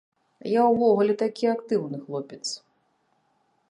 [0.51, 2.43] Я ўвогуле такі, актыўны хлопец.